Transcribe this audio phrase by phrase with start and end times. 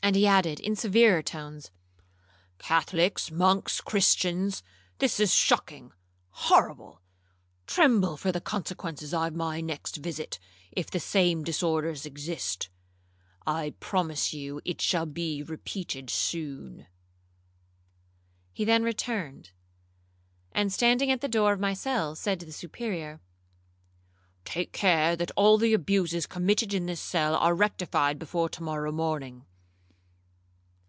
[0.00, 1.70] And he added in severer tones,
[2.58, 4.62] 'Catholics, monks, Christians,
[5.00, 7.02] this is shocking,—horrible!
[7.66, 10.38] tremble for the consequences of my next visit,
[10.70, 16.86] if the same disorders exist,—I promise you it shall be repeated soon.'
[18.52, 19.50] He then returned,
[20.52, 23.20] and standing at the door of my cell, said to the Superior,
[24.44, 28.92] 'Take care that all the abuses committed in this cell are rectified before to morrow
[28.92, 29.44] morning.'